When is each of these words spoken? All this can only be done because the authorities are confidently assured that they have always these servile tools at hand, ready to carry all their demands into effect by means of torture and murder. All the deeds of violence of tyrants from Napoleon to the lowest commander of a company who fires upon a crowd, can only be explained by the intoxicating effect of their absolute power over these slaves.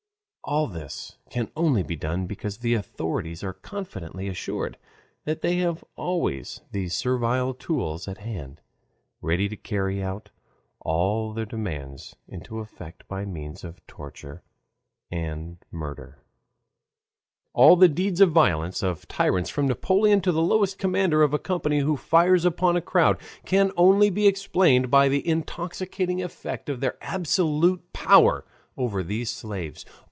All 0.43 0.65
this 0.65 1.17
can 1.29 1.51
only 1.55 1.83
be 1.83 1.95
done 1.95 2.25
because 2.25 2.57
the 2.57 2.73
authorities 2.73 3.43
are 3.43 3.53
confidently 3.53 4.27
assured 4.27 4.75
that 5.23 5.41
they 5.41 5.57
have 5.57 5.83
always 5.95 6.61
these 6.71 6.95
servile 6.95 7.53
tools 7.53 8.07
at 8.07 8.17
hand, 8.17 8.59
ready 9.21 9.47
to 9.47 9.55
carry 9.55 10.03
all 10.79 11.31
their 11.33 11.45
demands 11.45 12.15
into 12.27 12.57
effect 12.57 13.07
by 13.07 13.23
means 13.23 13.63
of 13.63 13.85
torture 13.85 14.41
and 15.11 15.57
murder. 15.71 16.17
All 17.53 17.75
the 17.75 17.87
deeds 17.87 18.19
of 18.19 18.31
violence 18.31 18.81
of 18.81 19.07
tyrants 19.07 19.49
from 19.51 19.67
Napoleon 19.67 20.21
to 20.21 20.31
the 20.31 20.41
lowest 20.41 20.79
commander 20.79 21.21
of 21.21 21.35
a 21.35 21.39
company 21.39 21.79
who 21.81 21.95
fires 21.95 22.45
upon 22.45 22.75
a 22.75 22.81
crowd, 22.81 23.21
can 23.45 23.71
only 23.77 24.09
be 24.09 24.25
explained 24.27 24.89
by 24.89 25.07
the 25.07 25.25
intoxicating 25.25 26.21
effect 26.21 26.67
of 26.67 26.79
their 26.81 26.97
absolute 26.99 27.93
power 27.93 28.43
over 28.75 29.03
these 29.03 29.29
slaves. 29.29 29.85